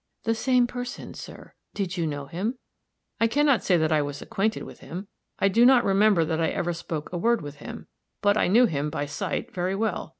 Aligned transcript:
"The 0.23 0.33
same 0.33 0.65
person, 0.65 1.13
sir. 1.13 1.53
Did 1.75 1.95
you 1.95 2.07
know 2.07 2.25
him?" 2.25 2.57
"I 3.19 3.27
can 3.27 3.45
not 3.45 3.63
say 3.63 3.77
that 3.77 3.91
I 3.91 4.01
was 4.01 4.19
acquainted 4.19 4.63
with 4.63 4.79
him. 4.79 5.09
I 5.37 5.47
do 5.47 5.63
not 5.63 5.83
remember 5.85 6.25
that 6.25 6.41
I 6.41 6.47
ever 6.47 6.73
spoke 6.73 7.11
a 7.13 7.19
word 7.19 7.43
with 7.43 7.57
him. 7.57 7.85
But 8.19 8.35
I 8.35 8.47
knew 8.47 8.65
him, 8.65 8.89
by 8.89 9.05
sight, 9.05 9.53
very 9.53 9.75
well. 9.75 10.09